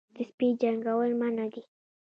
[0.15, 1.63] د سپي جنګول منع دي